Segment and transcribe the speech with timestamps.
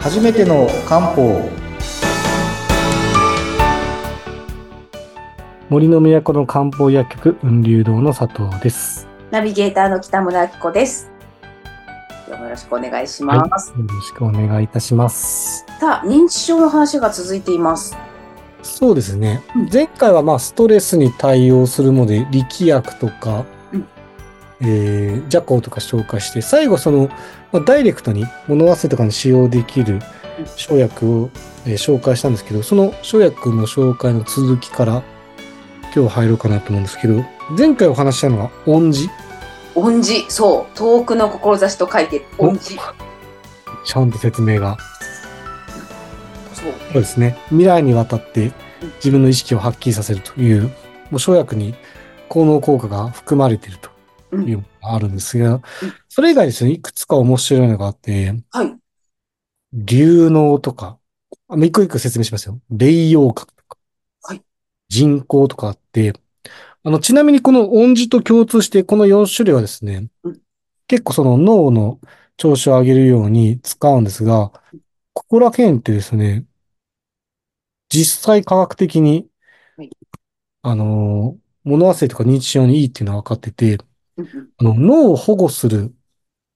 [0.00, 1.46] 初めての漢方
[5.68, 9.06] 森の都の漢方薬局雲流堂の佐藤です。
[9.30, 11.10] ナビゲーターの北村明子です。
[12.30, 13.72] よろしくお願いします。
[13.72, 15.66] よろしくお願いいたします。
[15.78, 17.94] さあ、認知症の話が続いています。
[18.62, 19.68] そうですねうん。
[19.70, 23.59] 前回はまあストレスに対応するので力薬とか、うん
[24.62, 27.08] えー、ジャコウとか紹介して、最後その、
[27.52, 30.02] まあ、ダイレクトに物忘れとかに使用できるうん
[30.56, 31.30] 生薬を、
[31.66, 35.02] えー紹介したんですけど、その生薬の紹介の続きから
[35.94, 37.24] 今日入ろうかなと思うんですけど、
[37.56, 39.10] 前回お話ししたのは恩寺。
[39.74, 42.94] 恩寺、そう、遠くの志と書いて、恩寺。
[43.84, 44.76] ちゃんと説明が
[46.54, 46.72] そう。
[46.92, 47.36] そうですね。
[47.48, 48.52] 未来にわたって
[48.96, 50.70] 自分の意識を発揮させるという、
[51.10, 51.74] もう生薬に
[52.28, 53.99] 効能効果が含まれているとうん
[54.32, 55.60] いうのがあるんですが、
[56.08, 58.76] それ以外ですね、いくつか面白いのがあって、はい。
[59.72, 60.98] 流能とか、
[61.48, 62.60] あ一個一個説明しますよ。
[62.70, 63.78] 霊陽核とか、
[64.22, 64.42] はい。
[64.88, 66.12] 人工とかあって、
[66.82, 70.40] あの、ちなみにこの音字と共通して、この4種類はですね、うん。
[70.86, 72.00] 結構その脳の
[72.36, 74.50] 調子を上げるように使うんですが、
[75.12, 76.46] ここら辺ってですね、
[77.88, 79.28] 実際科学的に、
[79.76, 79.90] はい。
[80.62, 83.89] あの、物忘れとか認知症にいいっていうのは分かってて、うんうん
[84.58, 85.94] あの、脳を保護する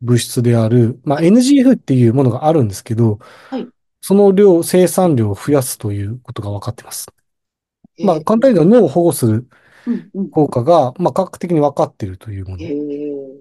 [0.01, 3.19] 物質である、まあ、NGF っていうものがあるんですけど、
[3.51, 3.69] はい
[4.07, 7.07] その量、生産量を増やすということが分かってます。
[8.05, 9.49] まあ、簡単に言うと脳を保護する
[9.87, 10.31] うんうん。
[10.31, 12.83] 効果が、まあ、科学的に分かっているというもへの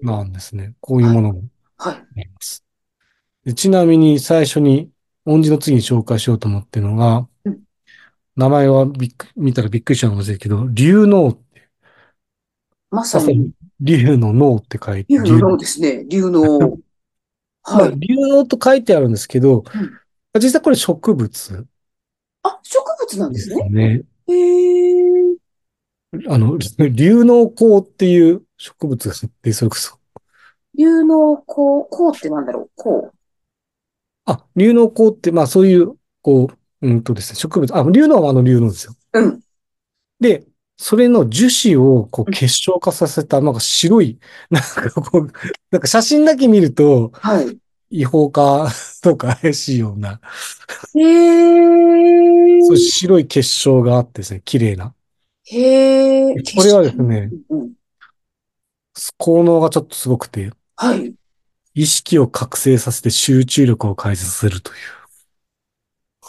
[0.02, 0.72] ーなんですね。
[0.80, 1.42] こういうものも
[1.76, 1.94] はい。
[1.96, 2.64] あります。
[3.44, 4.90] でちなみに最初に、
[5.26, 7.60] 音字の次に紹介しようと思ってるのがうん、
[8.36, 11.68] 名前はびっく見たらびっくりしたかもしれないけど、竜脳って、
[12.90, 16.04] まさに、竜の脳って書いて、竜の脳ですね。
[16.08, 16.58] 竜の。
[17.62, 17.94] まあ、はい。
[17.98, 19.90] 竜脳と書いてあるんですけど、うん
[20.40, 21.66] 実際これ植物
[22.42, 23.64] あ、植物なんでですね。
[23.68, 24.02] すね。
[24.26, 25.36] へー。
[26.28, 26.58] あの、
[26.90, 29.96] 竜脳孔っていう植物があって、それこそ。
[30.76, 32.70] 竜の孔、孔ってなんだろう？
[32.74, 33.12] 孔。
[34.24, 36.48] あ、竜脳孔って、まあそういう、こ
[36.82, 38.94] う、うんとですね、植物、あ、竜脳はあの竜脳ですよ。
[39.12, 39.40] うん。
[40.18, 40.44] で、
[40.76, 44.18] それの樹脂をこううん結晶化させた、なんか白い、
[44.50, 45.32] なんかこう、
[45.70, 47.58] なんか写真だけ見ると、はい。
[47.90, 48.68] 違法化
[49.02, 50.20] とか怪しいような、
[50.96, 52.64] へー。
[52.64, 54.94] そう白い結晶があってですね、綺麗な。
[55.46, 56.56] へー。
[56.56, 57.72] これはですね、うんうん。
[59.18, 61.14] 効能がちょっとすごくて、はい。
[61.74, 64.74] 意識を覚醒させて集中力を改善させるとい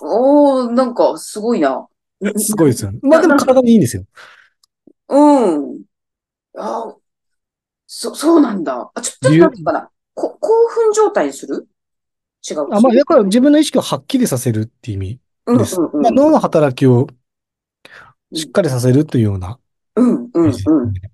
[0.01, 1.87] おー、なんか、すごいな。
[2.21, 2.39] う。
[2.39, 2.99] すごいですよね。
[3.01, 4.05] まあでも体にいいんですよ。
[5.09, 5.81] うん。
[6.57, 6.95] あー
[7.87, 8.91] そ、そうなんだ。
[8.93, 9.89] あ、ちょ、ちょっと待ってかな。
[10.13, 11.67] こ、興奮状態にする？
[12.49, 12.61] 違う？
[12.73, 15.79] あまあ、だから自分の意識をはっきりさせるって意味うんです。
[15.79, 16.01] うんうん。
[16.01, 17.07] まあ、脳の働きを
[18.33, 19.59] しっかりさせるというような
[19.95, 20.93] うんうんうん。
[20.93, 21.11] ね。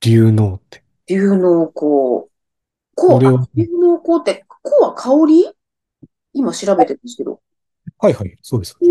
[0.00, 0.84] 竜脳って。
[1.08, 2.30] 竜の孔。
[2.94, 5.50] 孔、これをあ竜の孔って、孔は香り？
[6.32, 7.40] 今調べてるんですけど。
[7.98, 8.76] はいはい、そうです。
[8.80, 8.86] へ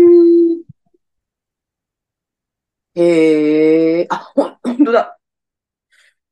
[2.94, 5.18] え、あ、ほん、ほんとだ。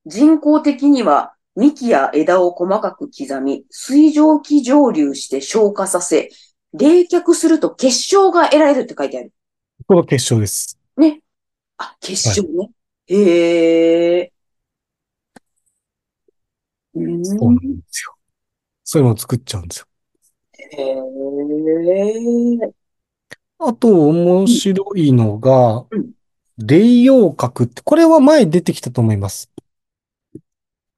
[0.07, 6.31] 人工的には幹や枝を細かく刻み、水蒸気蒸留して消化させ、
[6.73, 9.33] 冷却すると結晶が得られるって書いてある。
[9.87, 10.79] この結晶です。
[10.97, 11.21] ね。
[11.77, 12.71] あ、結晶ね。
[13.07, 14.33] へえ。
[16.95, 17.25] う。
[17.25, 18.15] そうなんですよ。
[18.85, 19.87] そういうのを作っちゃうんですよ。
[20.59, 20.83] へ
[22.65, 22.73] え。
[23.59, 26.13] あと、面白いのがうん、
[26.59, 29.51] 霊陽核って、これは前出てきたと思います。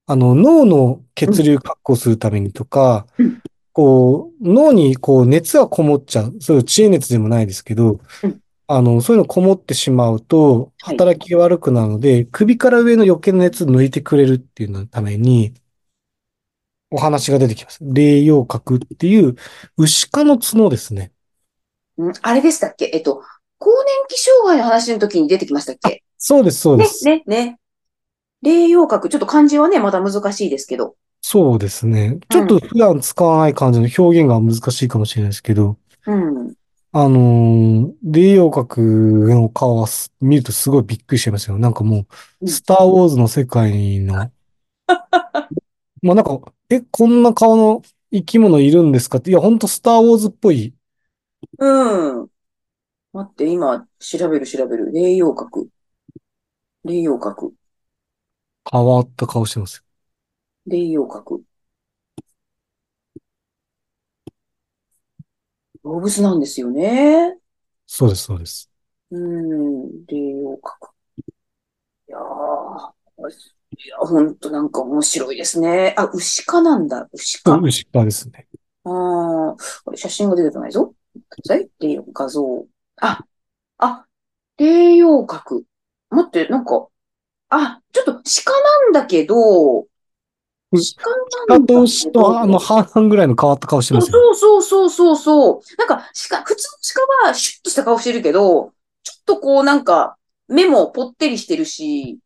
[0.06, 6.34] あの、脳の血流確保するためにとかうん、こう、脳にこう熱がこもっちゃう。
[6.40, 15.54] そういう知恵熱でもないですけどうん、あの、そういうのこもってしまうと、はい働きが悪くなるので、首から上の余計な熱抜いてくれるっていうのために、
[16.90, 17.78] お話が出てきます。
[17.82, 19.36] 霊陽核っていう、
[19.76, 21.12] 牛科の角ですね。
[21.96, 22.90] うんあれでしたっけ？
[22.92, 23.22] えっと、
[23.60, 26.02] 更年期障害の話の時に出てきましたっけ？
[26.16, 27.04] そうです、そうでね、す。
[27.04, 27.58] ね、ね。
[28.42, 30.96] 霊陽核、ちょっと漢字はね、まだ難しいですけど。
[31.20, 32.18] そうですね。
[32.30, 35.76] ちょっと普段使わない感じの表現が難しいかもしれないですけど、
[36.06, 36.54] うん。
[36.92, 41.58] あのー、霊陽核の顔はす見るとすごいびっくりしちゃいますよ。
[41.58, 42.06] なんかもう、
[42.40, 44.14] うんスターウォーズの世界の、
[46.02, 46.40] まあなんか、
[46.70, 50.72] え、こんな顔の生き物いるんですかって、いや、ほんとスターウォーズっぽい。
[51.58, 52.29] うん。
[53.12, 54.90] 待って、今、調べる調べる。
[54.92, 55.68] 霊陽核。
[56.84, 57.54] 霊陽核。
[58.70, 59.84] 変わった顔してます。
[60.64, 61.42] 霊陽核。
[65.84, 67.36] 動物なんですよね。
[67.86, 68.70] そうです、そうです。
[69.10, 70.90] うん、霊陽閣。
[72.08, 72.90] いやー、
[73.84, 75.94] いや、ほんとなんか面白いですね。
[75.96, 77.56] あ、牛科なんだ、牛科。
[77.58, 78.46] 牛科ですね。
[78.84, 80.94] ああ、これ写真が出てこないぞ。
[81.14, 81.70] 待ってください。
[81.80, 82.66] 霊陽画像。
[83.00, 83.24] あ、
[83.78, 84.06] あ、
[84.58, 85.62] 霊陽閣。
[86.10, 86.88] 待って、なんか、
[87.48, 89.86] あ、ちょっと鹿なんだけど、うん
[90.68, 91.10] 鹿
[91.56, 91.74] なんだけ
[92.04, 94.12] 鹿とあの、半々ぐらいの変わった顔してますよ。
[94.12, 95.60] そうそうそうそうそう。
[95.78, 100.16] なんか、鹿、普通の鹿はシュッとした顔してるけど、ちょっとこうなんか、
[100.46, 102.20] 目もぽってりしてるし、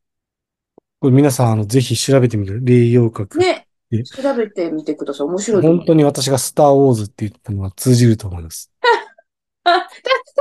[1.01, 2.65] これ皆さん、あの、ぜひ調べてみる。
[2.65, 3.39] 霊陽閣。
[3.39, 5.27] ねえ、調べてみてください。
[5.27, 8.71] 面白い本当に私がスターウォーズって言ったのは通じると思います。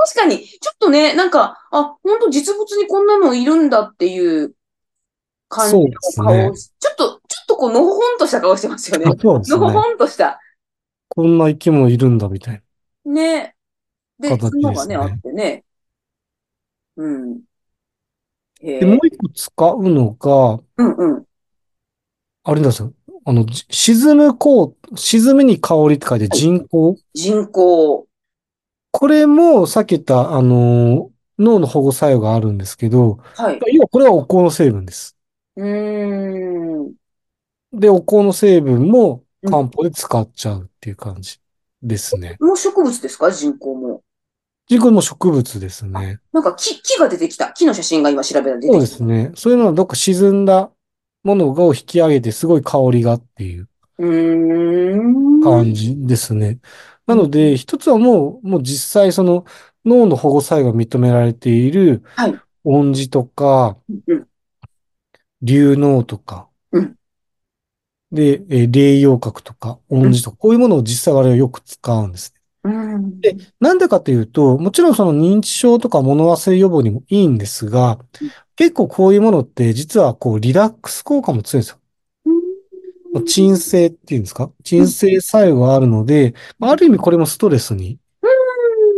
[0.05, 4.53] 確かに、ちょっとね、なんか、あ、本当実物にこんなのいるんだっていう
[5.49, 9.05] 感じのそうですね顔、ちょっと、ちょっとこう、のほほんとした顔してますよね。
[9.05, 9.11] ね。
[9.15, 10.39] のほほんとした。
[11.09, 12.61] こんな生き物いるんだ、みたい
[13.05, 13.55] ね。
[14.19, 15.63] で、形ですね角がね、あってね。
[16.97, 17.41] うん。
[18.61, 18.99] で、もえ。
[19.03, 21.25] う一個使うのが、うんうん。
[22.43, 22.93] あれなんですよ。
[23.25, 26.97] あの、じ沈むこう、沈むに香りって書いて人工。
[27.13, 28.07] 人工。
[28.95, 33.59] これも、さっき言った、あの、脳の保護作用があるんですけど、はい。
[33.73, 35.17] 要はこれはお香の成分です。
[35.55, 36.93] うーん。
[37.73, 41.39] で、お香の成分もうん漢方で使っちゃうっていう感じ
[41.81, 42.37] ですね。
[42.39, 43.31] もう植物ですか？
[43.31, 44.03] 人工も。
[44.67, 46.19] 人工も植物ですね。
[46.31, 47.51] なんか木、木が出てきた。
[47.51, 48.73] 木の写真が今調べたら出てきた。
[48.73, 49.31] そうですね。
[49.35, 50.71] そういうのはどっか沈んだ
[51.23, 53.67] ものを引き上げてすごい香りがっていう
[53.97, 55.41] うーん。
[55.41, 56.59] 感じですね。
[57.05, 59.45] なので、一つはもう、もう実際その
[59.85, 62.39] 脳の保護作用が認められているはい。
[62.63, 63.77] 恩寺とか、
[64.07, 64.27] うん。
[65.41, 66.95] 龍脳とか、うん
[68.11, 72.33] で、えー霊陽閣とか、恩寺とか、こういうものを実際我々はよく使うんです。
[72.63, 73.19] うん。
[73.19, 81.79] でなんでかというと、もちろんその認知症とか物忘れ予防にもいいんですがうん、結構こういうものって実はこうリラックス効果も強いんですよ。
[83.13, 84.51] うん鎮静っていうんですか？
[84.63, 87.99] 鎮静作用があるので、まあある意味これもストレスに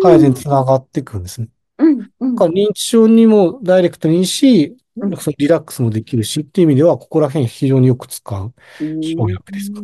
[0.01, 1.49] 改善につながっていくんですね。
[1.77, 2.11] うん。
[2.19, 2.35] うん。
[2.35, 8.53] 認知症にもダイレクトにいいし、うんリラックスもできるしっていう意味では、ここら辺非常によく使う。
[8.79, 9.81] 生薬ですか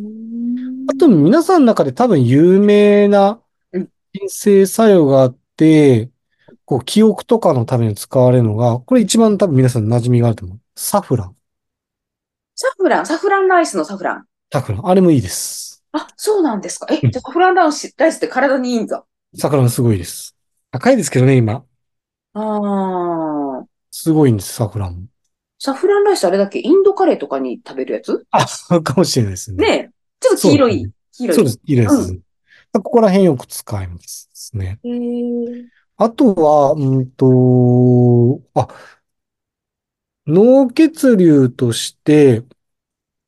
[0.88, 3.38] あと皆さんの中で多分有名な
[3.72, 6.08] うん鎮静作用があって、
[6.64, 10.58] こう記憶とかのために使われるのが、これ一番多分皆さん馴染みがあると思う。
[10.76, 11.36] サフラン。
[12.62, 14.24] サフラン、サフランライスのサフラン。
[14.52, 14.88] サフラン。
[14.88, 15.84] あれもいいです。
[15.90, 16.86] あ、そうなんですか。
[16.90, 19.04] え、うんじゃあサフランライスって体にいいんだ。
[19.36, 20.36] サフランすごいです。
[20.70, 21.64] 高いですけどね、今。
[22.34, 23.64] ああ。
[23.90, 25.06] すごいんです、サフランも。
[25.58, 28.24] サフランライスあれだっけインドカレーとかに食べるやつ？
[28.30, 29.66] あ、そうかもしれないですね。
[29.66, 29.90] ねえ。
[30.20, 30.92] ちょっと黄色いそうですね。
[31.16, 31.34] 黄色い。
[31.34, 31.60] そうです。
[31.64, 32.12] いいです。
[32.12, 32.22] う
[32.74, 34.78] ここら辺よく使いますね。
[35.96, 38.68] あとは、うんと、あ、
[40.26, 42.44] 脳血流として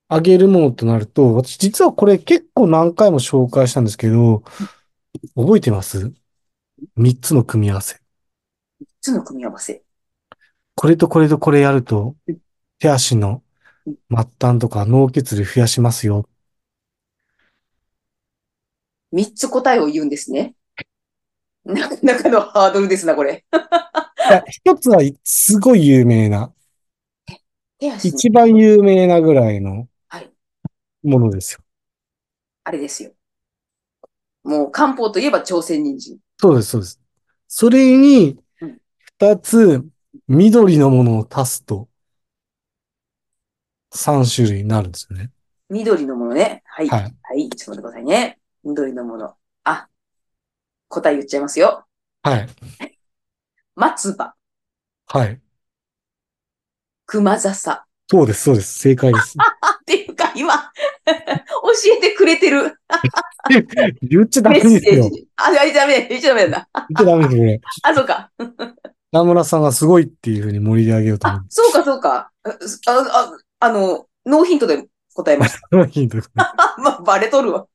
[0.09, 4.43] あげるものとなると、私実はこれ結構何回も紹介したんですけど、
[5.35, 6.13] 覚えてます？
[6.97, 8.01] 三つの組み合わせ。
[9.01, 9.83] つの組み合わせ。
[10.77, 12.39] これとこれとこれやるとうん、
[12.79, 13.43] 手足の
[13.87, 16.29] うん末端とか脳血流増やしますよ。
[19.13, 20.55] 三つ答えを言うんですね。
[21.65, 23.45] なかなかのハードルですな、これ。
[24.51, 26.53] 一つはすごい有名な、
[28.03, 30.33] 一番有名なぐらいのはい
[31.03, 31.61] ものですよ。
[32.65, 33.13] あれですよ。
[34.43, 36.19] もう漢方といえば朝鮮人参。
[36.39, 37.01] そうです、そうです。
[37.49, 38.79] それにうん、
[39.19, 39.85] 二つ、
[40.29, 41.89] 緑のものを足すと、
[43.93, 45.31] 三種類になるんですよね。
[45.71, 46.63] 緑のものね。
[46.67, 46.89] はい。
[46.89, 46.97] は。
[47.23, 47.51] はいい。
[47.51, 48.39] ちょっと待ってくださいね。
[48.65, 49.35] 緑のもの。
[49.65, 49.89] あ、
[50.89, 51.87] 答え言っちゃいますよ。
[52.23, 52.49] はい。
[53.75, 54.35] 松葉、
[55.07, 55.41] はい。
[57.15, 57.87] 熊笹。
[58.11, 58.81] そうです、そうです。
[58.81, 59.37] 正解です。
[59.39, 61.13] あ、 っていうか、今、教
[61.97, 62.77] えてくれてる
[64.03, 65.09] 言っちゃダメですよ。
[65.37, 66.69] あ、ダメダメ、言っちゃダメだな。
[66.75, 67.61] 言っちゃダメです、これ。
[67.85, 68.31] あ、そうか。
[69.13, 72.33] 名村さんがすごいっていうふうに盛り上げようと思あ、そうか、そうか。
[72.43, 72.51] あ、
[72.89, 75.61] あ、あの、ノーヒントで答えました。
[75.79, 75.87] う。
[75.87, 76.45] ヒントですね
[76.79, 77.67] まあ、バレとるわ。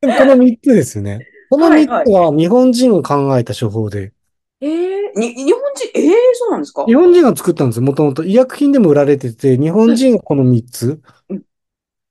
[0.00, 1.26] でもこの三つですね。
[1.50, 4.14] この三つはいは日本人が考えた処方で、
[4.62, 6.84] ええに、日本人、ええそうなんですか？
[6.86, 7.82] 日本人が作ったんですよ。
[7.82, 11.42] もともと医薬品でも売られてて、日本人がこの三つうん、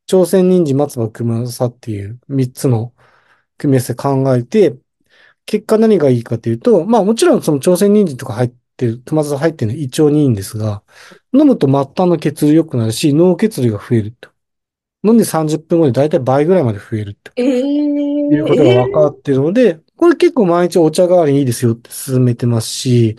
[0.05, 2.93] 朝鮮人参、松葉、熊笹っていう三つの
[3.58, 4.75] 組み合わせ考えて、
[5.46, 10.84] 結果何がいいかというと、まあもちろんその朝鮮人参とか入ってる、熊笹入ってるのは胃腸にいいんですが、
[11.34, 14.29] 飲むと末端の血流良くなるし、脳血流が増えると。
[15.03, 17.51] 飲んで30分後にだいたい倍ぐらいまで増えるってええ
[18.29, 23.17] いうことが分かっているので、これ結構毎日お茶代わりにいいですよって勧めてますし、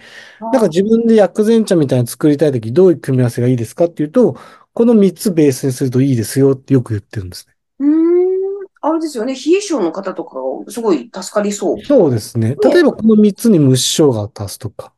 [0.51, 4.37] なんか自分で薬膳茶みたいに作りたいときどういう組み合わせがいいですかっていうと、
[4.75, 7.55] この3つベースにするといいですよってよく言ってるんですね。
[7.79, 8.67] うーん。
[8.85, 9.35] あれですよね。
[9.35, 11.83] 冷え性の方とかがすごい助かりそう。
[11.85, 12.57] そうですね。
[12.57, 14.93] 例えばこの3つに蒸し生姜を足すとか、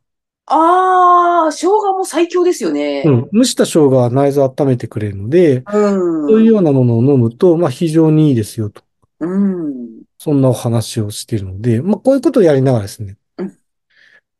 [0.47, 3.03] ああ、生姜も最強ですよね。
[3.05, 6.27] うん、蒸した生姜は内臓を温めてくれるので、うん。
[6.27, 8.83] そういうようなものを飲むと、まあ非常にいいですよと。
[9.19, 9.94] うん。
[10.25, 13.59] そんなお話をしているので、まあこういうことをやりながらですねうん、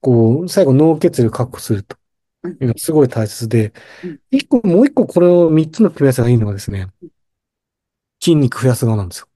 [0.01, 1.95] こう、最後脳血流を確保すると
[2.41, 3.71] うんいうのがすごい大切で
[4.03, 6.87] うん、一個、もう一個これを三つの組み合わせがいいのがですね、
[8.19, 9.27] 筋肉増やす側なんですよ。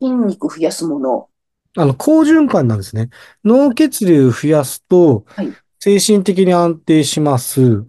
[0.00, 1.28] 筋肉増やすもの。
[1.76, 3.10] あの、好循環なんですね。
[3.44, 7.60] 脳血流増やすとはい、精神的に安定します。
[7.60, 7.88] うん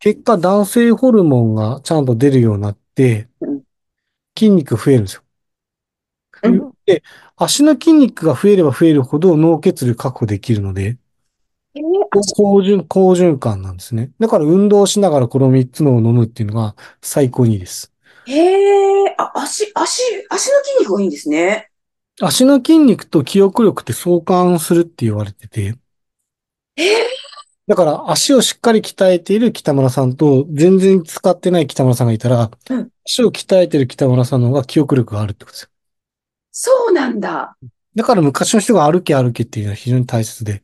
[0.00, 3.62] 結果、男性ホルモンがちゃんと出るようになってうん、
[4.36, 5.22] 筋肉増えるんですよ。
[6.42, 7.02] うんで、
[7.36, 10.98] 足の筋肉が増えれば増えるほど脳血流確保できるので、
[11.74, 14.12] えー好循、好循環なんですね。
[14.20, 17.92] だから運動しながらこの3つのを飲むっていうのが最高にいいです。
[18.26, 21.70] へえ、あ、足、足、足の筋肉がいいんですね。
[22.20, 25.78] 足の筋肉と記憶力って相関するって言われてて、
[26.76, 27.24] ええ
[27.66, 35.70] だから足をしっかり鍛えている北村さんと全然使ってない北村さんがいたら、うん足を鍛えている北村さんの方が記憶力があるってことですよ。
[36.56, 37.56] そうなんだ。
[37.96, 40.62] だから昔の人が歩け歩けっていうのは非常に大切で。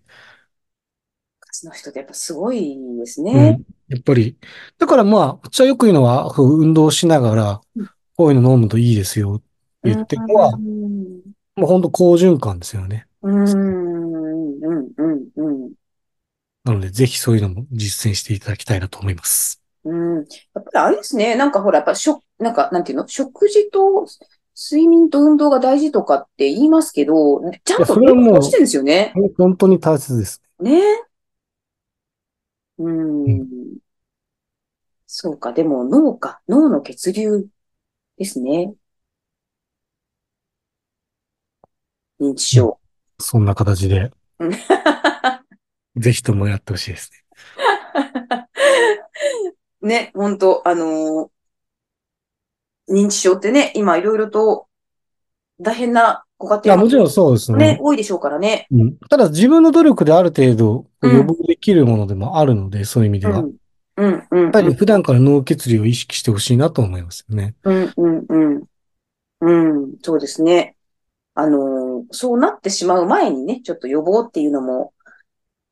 [1.41, 3.61] 昔の人ってやっぱすごいですうんね。。
[3.89, 4.39] やっぱり。
[4.79, 9.45] だからまあ、私はよく言うのは、運動しながらうん、こういうの飲むといいですよって
[9.93, 11.21] 言ってるのは、うん
[11.57, 13.09] もう本当好循環ですよね。
[13.23, 15.73] うん、うん、うん、うん。
[16.65, 19.61] なので、ぜひそういうのも実践していただきたいなと思います。
[19.85, 20.17] うん。
[20.19, 21.35] やっぱりあれですね。
[21.35, 23.09] なんかほら、やっぱ食、なんか、なんていうの？
[23.09, 24.07] 食事と
[24.63, 29.15] 睡眠と運動が大事とかって言いますけど、ちゃんとそれはもしてるんですよね。
[29.39, 30.43] 本当に大切です。
[30.61, 30.83] ね。
[32.77, 33.47] うんう。
[35.07, 35.55] そうか。
[35.55, 36.43] でも脳か。
[36.47, 37.47] 脳の血流
[38.19, 38.75] ですね。
[42.21, 42.79] 認知症。
[43.19, 44.51] そんな形で、う ん
[45.97, 48.49] ぜひともやってほしいですね。
[49.81, 51.40] ね、本当あのー
[52.89, 54.67] 認知症ってね、今いろいろと
[55.61, 58.67] 大変なご家いや、庭もちろんそうですねね。、多いでしょうからね。
[58.71, 63.41] うんただ自分の努力である程度うん予防できるものでもあるので、そういう意味では。
[63.41, 63.55] うん。
[63.97, 67.55] うん、うん、やっぱり普段から脳血流を意識してほしいなと思いますよね。
[67.65, 68.65] うん、うん、うん。
[69.43, 69.53] う
[69.87, 70.77] ん、そうですね。
[71.35, 74.95] あのーそうなってしまう前にね、ちょっと予防っていうのも、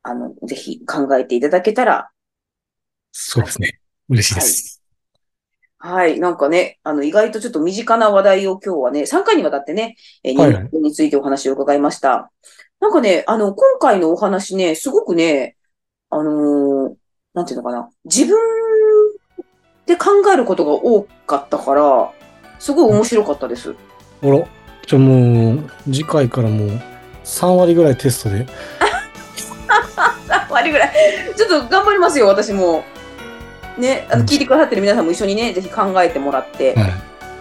[0.03, 2.11] あの、ぜひ考えていただけたら、
[3.11, 3.79] そうですね。
[4.09, 4.45] 嬉しいです。
[4.45, 4.78] はい、
[5.81, 12.31] なんかね、あの、意外とちょっと身近な話題を今日はね、3回にわたってね、えーはいはい認知症についてお話を伺いました。
[12.81, 15.55] なんかね、あの、今回のお話ね、すごくね、
[16.09, 16.95] あのー
[17.33, 18.35] なんていうのかな、自分
[19.85, 22.11] で考えることが多かったから、
[22.59, 23.73] すごい面白かったです。
[24.21, 24.37] あら、
[24.85, 26.69] じゃあもう、次回からもう、
[27.23, 28.45] 3割ぐらいテストで。
[30.27, 30.93] 3割ぐらい。
[31.35, 32.83] ちょっと頑張りますよ、私も。
[33.79, 36.87] ね、あの、聞いてくださってる皆さんも一緒にね、ぜひ考えてもらって、は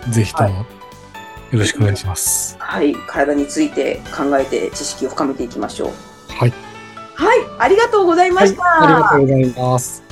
[0.09, 0.11] い。
[0.11, 0.67] ぜひとも、
[1.51, 2.57] よろしくお願いします。
[2.59, 5.91] はい、体について考えて知識を深めていきましょう。
[6.33, 6.53] はい。
[7.15, 8.57] はい、ありがとうございまはいし。
[8.57, 8.63] た。
[8.83, 10.08] ありがとうございます。